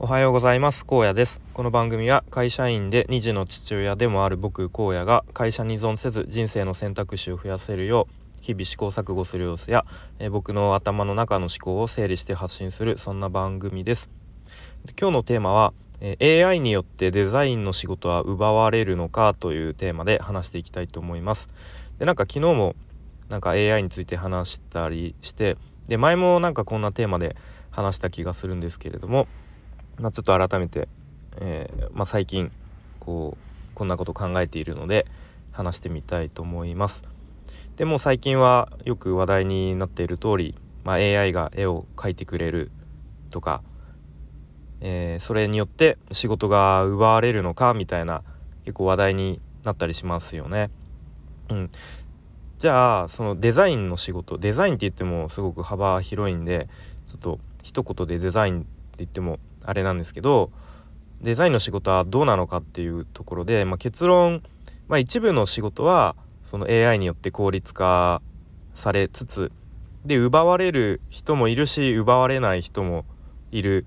[0.00, 0.84] おはようございます。
[0.90, 1.40] 荒野です。
[1.54, 9.86] この番組は会社員で2児の父親でもある僕荒野が会社に依存せず人生の選択肢を増やせるよう日々試行錯誤する様子や、
[10.18, 14.10] え、僕の頭の中の思考を整理して発信するそんな番組です。
[15.00, 21.48] 今日のテーマは、え、AI によってデザインの仕事は奪われるのかというテーマで話していきたいと思います。
[22.00, 22.74] でなんか昨日も
[23.28, 25.56] なんか AI について話したりして
[25.86, 27.36] で前もなんかこんなテーマで
[27.70, 29.28] 話した気がするんですけれども、
[29.98, 30.88] まあ、ちょっと改めて、
[31.38, 32.50] えー、まあ、最近
[33.00, 35.06] こうこんなこと考えているので
[35.52, 37.04] 話してみたいと思います。
[37.76, 40.54] でも最近はよく話題になっている通り、
[40.84, 42.70] まあ、AI が絵を描いてくれる
[43.30, 43.62] とか、
[44.80, 48.22] えー、それによって仕事が奪われるのかみたいな
[48.64, 50.70] 結構話題になったりしますよね。
[51.50, 51.70] うん、
[52.58, 56.68] じゃあそのデザインの仕事デザインって言ってもすごく幅広いんで
[57.08, 58.68] ちょっと一言でデザインって
[58.98, 60.50] 言ってもあれなんですけど
[61.20, 64.42] デザインの仕事はどうなのかっていうところで、まあ、結論、
[64.88, 68.20] まあ、一部の仕事はその AI によって効率化
[68.74, 69.52] されつつ
[70.04, 73.06] で奪われる人もいるし奪われない人も
[73.50, 73.86] いる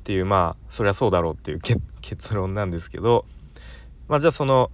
[0.00, 1.60] っていうまあそりゃそうだろうっていう
[2.02, 3.24] 結論なんですけど
[4.08, 4.70] まあじゃあその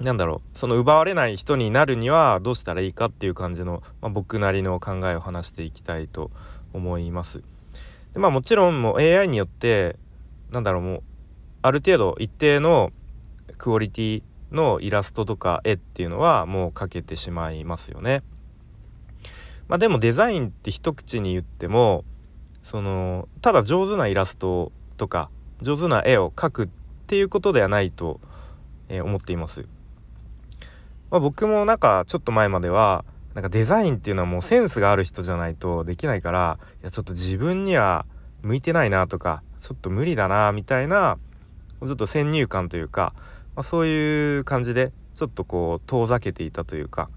[0.00, 6.30] なんだろうその奪われない人になるにはどうしたらいいかっていう感じの、まあ、僕なりの考えを話していきたいと
[6.72, 7.42] 思います。
[8.12, 9.96] でまあもちろんもう AI によって
[10.50, 11.02] なんだろうもう
[11.62, 12.92] ある程度一定の
[13.58, 18.22] クオリティのイラストとか絵っていうのはもう描けてしまいますよね。
[19.68, 22.04] まあ、でもデザインって一口に言っても
[22.62, 25.30] そのただ上手なイラストとか
[25.62, 26.68] 上手な絵を描くっ
[27.06, 28.20] ていうことではないと、
[28.88, 29.66] え、思っています。
[31.10, 33.04] まあ、僕もなんかちょっと前までは
[33.34, 38.04] なんかデザインっていうのはもうセンスがある人じゃないとできないからいやちょっと自分には
[38.42, 41.18] 向いてないなとかちょっと無理だなみたいな
[41.80, 43.14] ちょっと先入観というか、
[43.56, 47.10] まあ、そういう感じでちょっとこう遠ざけていたというか、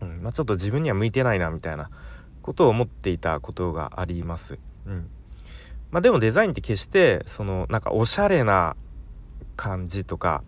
[0.00, 1.90] うんまあ、ちょっと自分には向いてないなみたいな
[2.42, 4.58] ことを思っていたことがあります。
[4.86, 5.08] うん
[5.90, 8.76] まあ、でもデザインって決してそのなんかおしゃれな
[9.56, 10.42] 感じとか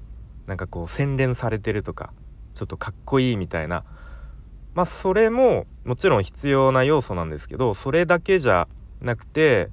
[0.46, 2.12] なんかこう洗練されてるとか
[2.54, 3.84] ちょっとかっこいいみたいな
[4.76, 8.68] まあそれももちろん必要な要素なんですけどそれだけじゃ
[9.00, 9.70] なくて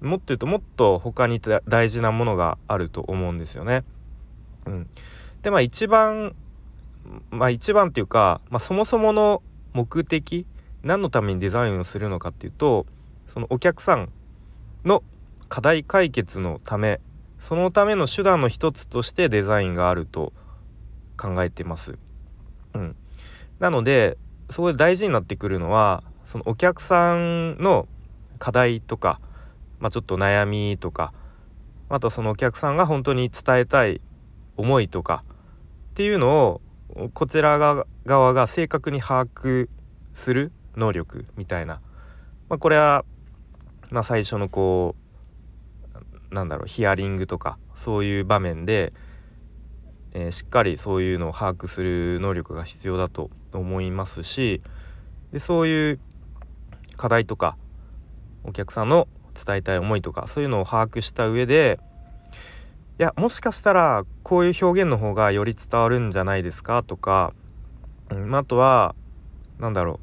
[0.00, 3.84] もっと言うともっと他に大事なものがあると思うんですよね。
[4.64, 4.88] うん、
[5.42, 6.34] でまあ一番
[7.30, 9.42] まあ一番っていうか、まあ、そもそもの
[9.74, 10.46] 目的
[10.82, 12.86] 何のためにデザインをするのかっていうと
[13.26, 14.10] そのお客さん
[14.86, 15.02] の
[15.50, 17.00] 課題解決のため
[17.38, 20.32] そのための手段の一つとしてデザインがあると
[21.18, 21.98] 考えてます。
[22.72, 22.96] うん、
[23.58, 24.16] なので
[24.50, 27.88] そこで大事になってくるのはそのお客さんの
[28.38, 29.20] 課題とか、
[29.78, 31.12] まあ、ちょっと悩みとか
[31.88, 34.00] またそのお客さんが本当に伝えたい
[34.56, 35.24] 思いとか
[35.90, 37.58] っていうのをこちら
[38.04, 39.68] 側が正確に把握
[40.14, 41.80] する能力みたいな、
[42.48, 43.04] まあ、これは、
[43.90, 44.94] まあ、最初のこ
[46.30, 48.92] うなんだろうヒアリングとかそういう場面で
[50.18, 54.60] えー、しっかりそういうのを把握する能力が必要だとと思いますし
[55.32, 56.00] でそういう
[56.98, 57.56] 課題とか
[58.44, 61.80] お客さんの伝えたい思いとかそういうのを把握した上で
[62.98, 66.82] いやもしかしたらこういう表現の方がより伝わるんじゃないですか？
[66.82, 67.32] とか、
[68.10, 68.94] うん、あとは
[69.58, 69.98] 何だろう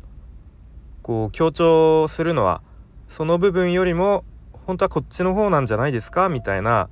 [1.04, 2.62] こう強調するのは
[3.08, 4.24] その部分よりも
[4.66, 6.30] 本当はこっちの方なんじゃないですか？
[6.30, 6.90] みたいな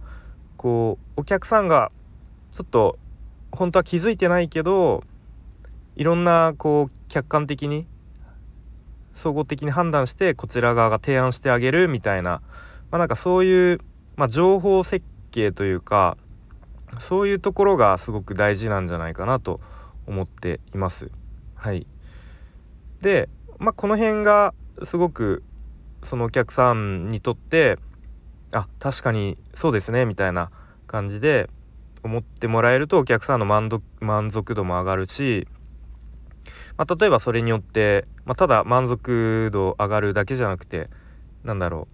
[0.58, 1.92] こうお客さんが
[2.52, 3.00] ちょっと
[3.52, 5.04] 本当は気づいてないけど
[5.96, 7.88] いろんなこう客観的に
[9.12, 12.42] 総合的に判断してこちら側が提案してあげるみたいな、
[12.92, 13.80] まあ、なんかそういう、
[14.16, 16.18] まあ、情報設計というか
[17.00, 19.60] そういうところがすごく大事なんじゃないかなと
[20.08, 21.12] 思っています。
[21.56, 21.88] はい、
[23.02, 23.30] で、
[23.60, 24.54] まあ、この辺が
[24.84, 25.44] すごく
[26.04, 27.78] そのお客さんにとって
[28.54, 30.52] あ確かにそうですねみたいな
[30.88, 31.50] 感じで
[32.04, 33.70] 思ってもらえるとお客さんの満
[34.32, 35.48] 足度も上がるし、
[36.82, 40.90] まあ、例えばそれによって、まあ、ただ満足度上がるだけじゃなくて
[41.44, 41.88] なんだろ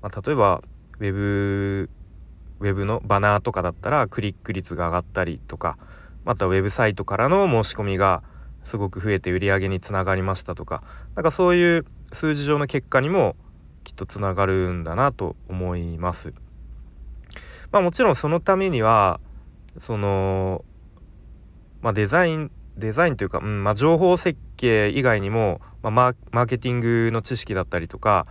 [0.00, 0.62] う、まあ、例えば
[1.00, 1.90] ウェブ
[2.60, 5.76] ウェブのバナーとかだったらクリック率が上がったりとか
[6.24, 8.22] またウェブサイトからの申し込みが
[8.64, 10.82] すごく増えて売り上げにつながりましたとか
[11.14, 13.36] なんかそういう数字上の結果にも
[13.84, 16.32] きっとつながるんだなと思います。
[17.70, 19.20] まあもちろんそのためには
[19.78, 20.64] その、
[21.82, 28.26] まあ、デザインデザインというか、うんまあ、情報設計以外にも、まあ、マーケティングの知識だったりとか、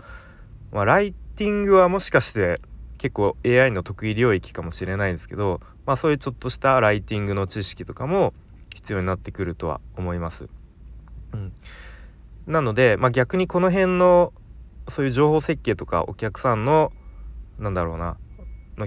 [0.71, 2.61] まあ、ライティングはもしかして
[2.97, 8.33] 結構 AI の得意領域かもしれないですけど、まあ、そういうちょっとしたライティングの知識とかも
[8.73, 10.47] 必要になってくるとは思います。
[11.33, 11.53] うん、
[12.47, 14.31] なので、まあ、逆にこの辺の
[14.87, 16.91] そういう情報設計とかお客さんの
[17.59, 18.17] なんだろうな
[18.77, 18.85] の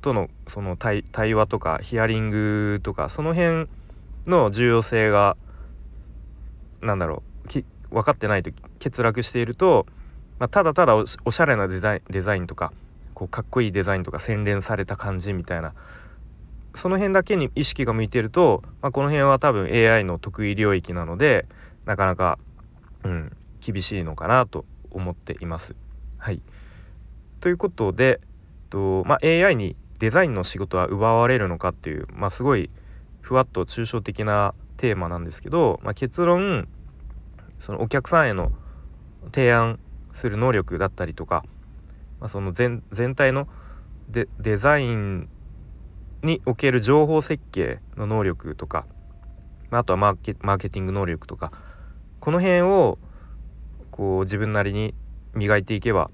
[0.00, 1.04] とのその対
[1.34, 3.68] 話とかヒアリングとかその辺
[4.26, 5.36] の重要性が
[6.80, 8.50] なんだろうき分かってないと
[8.82, 9.86] 欠落していると、
[10.38, 12.72] まあ、ただただおしゃれなデザインデザインとか
[13.14, 15.74] こうかっこいいデザインとか洗練された感じみたいな
[16.74, 21.46] その辺だけに意識が向いてると、まあ、この辺は多分 AI の得意領域なので
[21.84, 22.38] なかなか、
[23.04, 25.74] うん、厳しいのかなと思っています。
[26.18, 26.42] はい、
[27.40, 28.20] ということで、
[28.68, 32.70] とまあ、AI にデザインの仕事は奪われるのかっていう、まあ、すごい
[33.20, 36.68] ふわっと抽象的なテーマなんですけど、まあ、結論
[37.58, 38.52] そのお客さんへの
[39.32, 39.78] 提案
[40.12, 41.44] する能力だったりとか、
[42.18, 42.82] まあ、その全
[43.14, 43.46] 体の
[44.08, 45.28] デデザイン
[46.22, 48.86] における情報設計の能力とか
[49.70, 51.52] まあとはマーケマーケティング能力とか
[52.18, 52.98] この辺を
[53.90, 54.94] こう自分なりに
[55.34, 56.10] 磨いていけば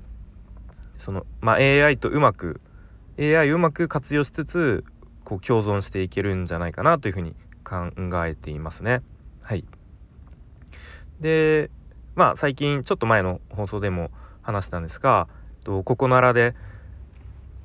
[0.96, 2.60] その、まあ、AI とうまく
[3.18, 4.84] AI うまく活用しつつ
[5.26, 7.34] こう共存していけるんじゃないかなというふうに
[7.64, 7.90] 考
[8.24, 9.02] えていますね。
[9.42, 9.64] はい、
[11.20, 11.68] で
[12.14, 15.28] まあ最近ちょっと前の放送でも話したんですが
[15.64, 16.54] とここならで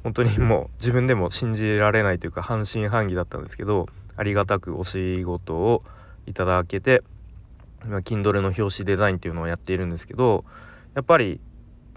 [0.04, 5.84] 本当にもう 自分でも信じられないというか半信半疑だったんですけどありがたくお仕事を
[6.26, 7.04] いただけて
[7.86, 10.44] 今 Kindle の表紙デザインっていうのをやっているんですけど
[10.96, 11.40] やっぱり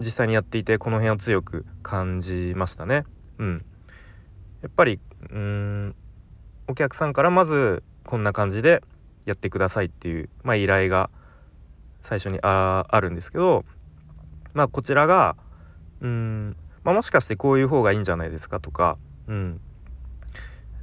[0.01, 3.05] 実際にやっていてこの辺を強く感じましたね。
[3.39, 3.65] うん、
[4.65, 4.99] やっぱり
[5.31, 5.95] うん
[6.69, 8.83] お客さんからまずこんな感じで
[9.27, 11.11] やってくださいっていう、まあ、依頼が
[12.01, 13.67] 最初にああるんですけど
[14.55, 15.37] まあこちらが
[16.01, 18.97] うん、まあ、もしかしてこういう方がいいんじゃないですかとか、
[19.29, 19.61] うん、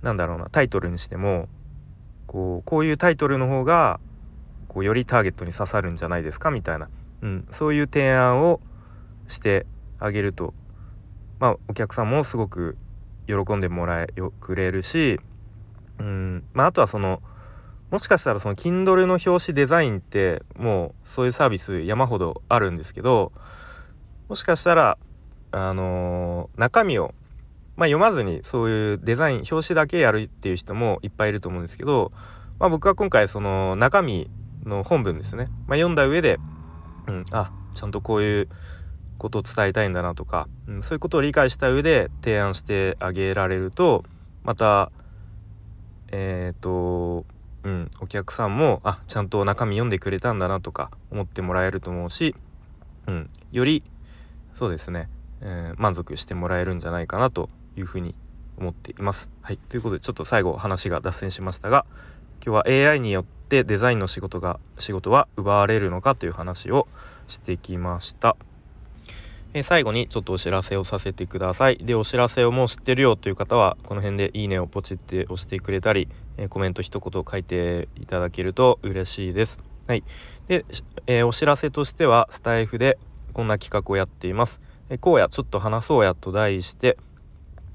[0.04, 1.50] なんだろうなタイトルにしても
[2.28, 4.00] こうこういうタイトルの方が
[4.68, 6.88] こうよりターゲットに刺さるんじゃないですかみたいな、
[7.24, 8.62] うん、そういう提案を
[9.28, 9.66] して
[9.98, 10.54] あげると
[11.40, 12.78] まあお客さんもすごく
[13.46, 14.08] 喜んでもらえ
[14.40, 15.20] くれるし
[16.00, 17.22] うんまああとはその
[17.90, 23.32] もしかしたらその Kindle の表紙デザインってもうそういうサービス山ほどあるんですけど
[24.30, 24.98] もしかしたら
[25.52, 27.14] あのー、中身を
[27.82, 32.12] まあ、読まずにそういうデザイン表紙だけやるっていう人もいっぱいいると思うんですけど、
[32.60, 34.30] まあ、僕は今回その中身
[34.66, 36.38] の本文ですね、まあ、読んだ上で、
[37.08, 38.50] うん、あちゃんとこういう
[39.22, 44.04] ことを伝えたいんだなとか、うん、そういうことを理解した上で提案してあげられると
[44.44, 44.92] また
[46.12, 47.26] えっ、ー、と
[47.64, 52.36] うん、お客さんもあちゃんと中身読んでくれたんだなとか思ってもらえると思うし、
[53.06, 53.84] うん、より
[54.56, 55.10] そうですね、
[55.42, 58.16] えー、満足してもらえるんじゃないかなというふうに
[58.58, 59.30] 思っています。
[59.44, 61.86] はい、ということでちょっと最後話が脱線しましたが
[62.44, 66.88] 今日は AI によってデザインの仕事が仕事は奪われるのかという話を
[67.28, 68.36] してきました。
[69.54, 71.78] え最後にちょっとお知らせをさせてください。
[71.78, 76.08] で、お知らせをもう知ってるよという方は、この辺でいいねをポチって押してくれたり、
[76.38, 79.60] えコメント一言書いていただけると嬉しいです。
[79.88, 80.06] はい。
[80.48, 80.64] で、
[81.06, 82.98] えー、お知らせとしては、スタイフで
[83.34, 84.62] こんな企画をやっています。
[84.90, 86.98] え、荒野ちょっと話そうやと題して、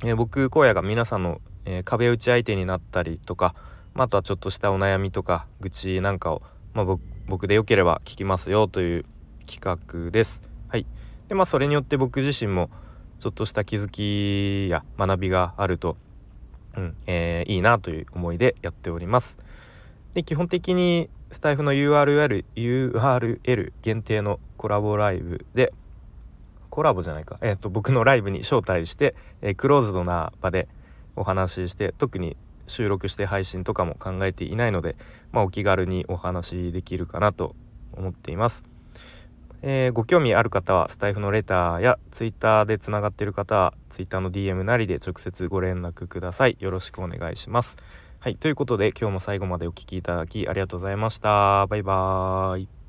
[0.03, 3.55] えー、僕、荒野が皆さんの、え壁打ち相手になったりとか、
[3.93, 6.43] まあ、あとはちょっとしたお悩みとか愚痴なんかを、
[6.75, 6.87] まあ、
[7.27, 9.05] 僕でよければ聞きますよという
[9.47, 10.43] 企画です。
[11.29, 12.71] でまあそれによって僕自身も
[13.19, 15.97] ちょっとした気づきや学びがあると、
[16.77, 19.39] うんえー、いいなという思いでやっております。
[20.15, 25.73] で基本的にスタイフの URL, URL 限定のコラボライブで
[26.71, 30.69] コラボじゃないか、えーと、僕のライブに招待して、えー、クローズドな場で
[31.17, 34.97] お話しして特に収録して配信とかも考えていないので、
[35.33, 37.55] まあ、お気軽にお話しできるかなと
[37.93, 38.65] 思っています。
[39.63, 46.57] えー、ご興味ある方はスタイフのレターやツイッターでつながっている方はツイッターの DM なりで直接ご連絡ください。
[46.61, 47.77] よろしくお願いします。
[48.19, 51.67] はいということで今日も最後までお聴きいただきありがとうございました。
[51.67, 52.86] バイバーイ。